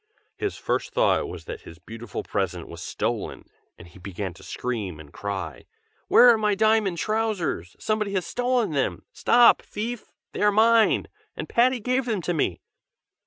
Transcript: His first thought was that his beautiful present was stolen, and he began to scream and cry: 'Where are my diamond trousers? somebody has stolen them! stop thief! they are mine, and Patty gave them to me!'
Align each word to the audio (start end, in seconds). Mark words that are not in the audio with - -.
His 0.35 0.57
first 0.57 0.93
thought 0.93 1.27
was 1.27 1.45
that 1.45 1.61
his 1.61 1.77
beautiful 1.77 2.23
present 2.23 2.67
was 2.67 2.81
stolen, 2.81 3.45
and 3.77 3.87
he 3.87 3.99
began 3.99 4.33
to 4.33 4.41
scream 4.41 4.99
and 4.99 5.13
cry: 5.13 5.67
'Where 6.07 6.29
are 6.29 6.39
my 6.39 6.55
diamond 6.55 6.97
trousers? 6.97 7.75
somebody 7.77 8.13
has 8.13 8.25
stolen 8.25 8.71
them! 8.71 9.03
stop 9.13 9.61
thief! 9.61 10.11
they 10.31 10.41
are 10.41 10.51
mine, 10.51 11.07
and 11.37 11.47
Patty 11.47 11.79
gave 11.79 12.05
them 12.05 12.23
to 12.23 12.33
me!' 12.33 12.61